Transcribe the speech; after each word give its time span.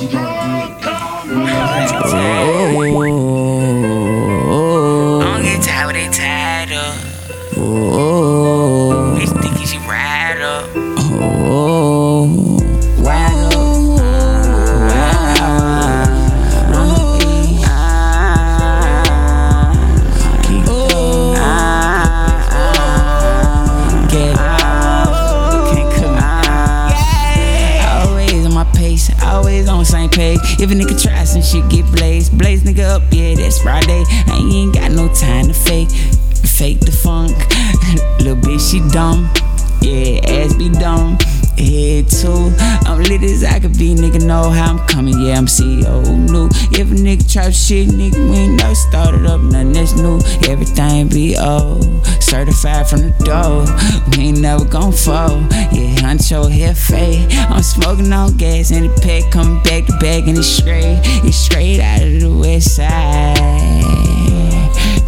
Ooh. 0.00 0.04
I 5.20 5.24
don't 5.24 5.42
get 5.42 5.60
always 29.38 29.68
on 29.68 29.78
the 29.78 29.84
same 29.84 30.10
page. 30.10 30.40
If 30.58 30.70
a 30.70 30.74
nigga 30.74 31.00
try 31.00 31.22
some 31.24 31.42
shit, 31.42 31.68
get 31.70 31.86
blazed. 31.92 32.36
Blaze 32.36 32.62
nigga 32.62 32.84
up, 32.96 33.02
yeah, 33.12 33.34
that's 33.36 33.60
Friday. 33.62 34.02
I 34.26 34.36
ain't 34.52 34.74
got 34.74 34.90
no 34.90 35.06
time 35.14 35.46
to 35.46 35.54
fake, 35.54 35.90
fake 36.42 36.80
the 36.80 36.92
funk. 36.92 37.36
Little 38.18 38.36
bitch, 38.36 38.70
she 38.70 38.80
dumb. 38.90 39.30
Yeah, 39.80 40.42
ass 40.42 40.54
be 40.54 40.68
dumb. 40.68 41.18
Head 41.58 42.08
too. 42.08 42.52
I'm 42.86 43.02
lit 43.02 43.22
as 43.22 43.42
I 43.42 43.58
could 43.58 43.76
be, 43.76 43.94
nigga 43.94 44.24
know 44.24 44.50
how 44.50 44.76
I'm 44.76 44.86
coming. 44.86 45.18
Yeah, 45.20 45.38
I'm 45.38 45.46
CEO 45.46 46.04
Nuke. 46.28 46.52
If 46.78 46.90
a 46.90 46.94
nigga 46.94 47.30
try 47.30 47.50
shit, 47.50 47.88
nigga, 47.88 48.30
we 48.30 48.36
ain't 48.36 48.54
never 48.54 48.74
started 48.74 49.26
up, 49.26 49.40
nothing 49.40 49.72
that's 49.72 49.94
new. 49.94 50.20
Everything 50.48 51.08
be 51.08 51.36
old. 51.36 52.06
Certified 52.22 52.88
from 52.88 53.00
the 53.00 53.10
door. 53.24 53.66
We 54.16 54.28
ain't 54.28 54.40
never 54.40 54.64
gon' 54.64 54.92
fall. 54.92 55.40
Yeah, 55.72 55.94
huncho 55.96 56.50
here 56.50 56.74
fade. 56.74 57.32
I'm 57.32 57.62
smoking 57.62 58.12
on 58.12 58.36
gas 58.36 58.70
and 58.70 58.88
the 58.88 59.00
pack 59.00 59.30
coming 59.32 59.62
back 59.62 59.86
to 59.86 59.92
back 59.98 60.28
and 60.28 60.38
it's 60.38 60.46
straight. 60.46 61.00
It's 61.24 61.36
straight 61.36 61.80
out 61.80 62.02
of 62.02 62.20
the 62.20 62.32
west 62.32 62.76
side. 62.76 63.36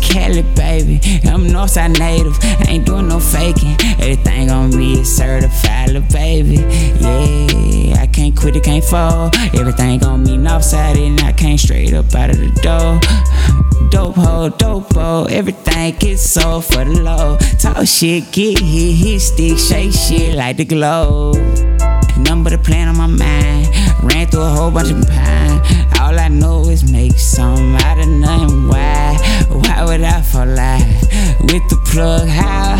Cali, 0.00 0.42
baby. 0.56 1.00
I'm 1.24 1.46
Northside 1.48 1.98
native. 1.98 2.38
I 2.42 2.64
ain't 2.68 2.86
doing 2.86 3.08
no 3.08 3.20
faking. 3.20 3.76
Everything 4.00 4.50
on 4.50 4.74
me 4.76 5.00
is 5.00 5.14
certified, 5.14 5.67
baby. 6.28 6.56
Yeah, 7.00 8.02
I 8.02 8.06
can't 8.06 8.36
quit 8.36 8.54
it, 8.54 8.62
can't 8.62 8.84
fall. 8.84 9.30
Everything 9.54 10.04
on 10.04 10.24
me 10.24 10.36
Northside 10.36 10.98
and 11.06 11.18
I 11.20 11.32
came 11.32 11.56
straight 11.56 11.94
up 11.94 12.14
out 12.14 12.28
of 12.28 12.38
the 12.38 12.50
door. 12.66 13.00
Dope 13.90 14.16
hoe, 14.16 14.50
dope 14.50 14.92
hoe, 14.92 15.26
everything 15.30 15.94
gets 15.96 16.22
sold 16.22 16.66
for 16.66 16.84
the 16.84 17.00
low. 17.08 17.38
Talk 17.62 17.86
shit, 17.86 18.30
get 18.30 18.58
hit, 18.58 18.94
hit 19.02 19.20
stick, 19.20 19.56
shake 19.58 19.92
shit 19.92 20.36
like 20.36 20.58
the 20.58 20.66
globe. 20.66 21.36
Number 22.18 22.50
the 22.50 22.58
plan 22.58 22.88
on 22.88 22.96
my 22.98 23.06
mind. 23.06 23.66
Ran 24.02 24.26
through 24.26 24.42
a 24.42 24.52
whole 24.56 24.70
bunch 24.70 24.90
of 24.90 25.00
pine. 25.08 25.60
All 25.98 26.18
I 26.18 26.28
know 26.28 26.68
is 26.68 26.92
make 26.92 27.18
some 27.18 27.74
out 27.76 27.98
of 27.98 28.08
nothing. 28.08 28.68
Why? 28.68 29.16
Why 29.48 29.84
would 29.86 30.02
I 30.02 30.20
fall 30.20 30.58
out 30.58 30.84
with 31.48 31.64
the 31.70 31.80
plug? 31.90 32.28
How? 32.28 32.76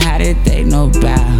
How 0.00 0.16
did 0.18 0.42
they 0.44 0.64
know 0.64 0.88
about 0.88 1.35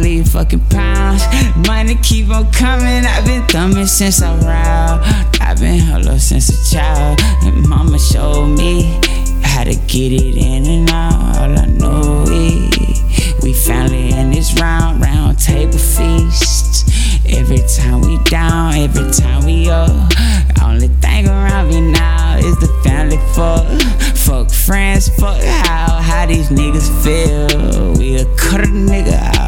all 0.00 0.04
these 0.04 0.32
fucking 0.32 0.60
pounds? 0.70 1.22
Money 1.66 1.94
keep 1.96 2.30
on 2.30 2.50
coming. 2.52 3.04
I've 3.04 3.24
been 3.24 3.46
thumbing 3.48 3.86
since 3.86 4.22
I 4.22 4.34
round. 4.38 5.04
I've 5.40 5.58
been 5.58 5.78
hello 5.78 6.16
since 6.16 6.48
a 6.48 6.74
child. 6.74 7.20
And 7.44 7.68
mama 7.68 7.98
showed 7.98 8.46
me 8.46 8.98
how 9.42 9.64
to 9.64 9.74
get 9.74 10.12
it 10.12 10.36
in 10.36 10.66
and 10.66 10.90
out. 10.90 11.36
All 11.36 11.58
I 11.58 11.66
know 11.66 12.24
is 12.28 13.42
we 13.42 13.52
family 13.52 14.10
in 14.10 14.30
this 14.30 14.58
round, 14.60 15.02
round 15.02 15.38
table 15.38 15.78
feast. 15.78 16.88
Every 17.28 17.62
time 17.76 18.00
we 18.00 18.18
down, 18.24 18.74
every 18.74 19.10
time 19.12 19.44
we 19.44 19.68
up. 19.70 19.90
Only 20.62 20.88
thing 21.00 21.28
around 21.28 21.68
me 21.68 21.80
now 21.92 22.38
is 22.38 22.56
the 22.58 22.68
family 22.84 23.18
fuck. 23.34 23.66
Fuck 24.16 24.50
friends, 24.50 25.08
fuck 25.08 25.42
how, 25.42 26.00
how 26.00 26.26
these 26.26 26.48
niggas 26.48 26.88
feel. 27.02 27.92
We 27.98 28.16
a 28.16 28.24
cut 28.36 28.60
a 28.60 28.66
nigga 28.66 29.14
out, 29.14 29.39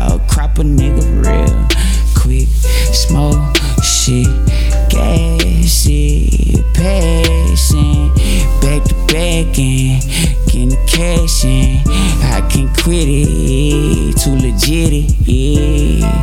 working, 9.53 10.01
getting 10.47 10.69
the 10.71 10.79
cash 10.87 11.45
in. 11.45 11.83
I 11.87 12.41
can't 12.51 12.75
quit 12.79 13.07
it, 13.07 14.17
too 14.17 14.31
legit 14.31 14.93
it, 14.93 15.15
yeah. 15.29 16.23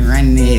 Run 0.10 0.36
it. 0.36 0.49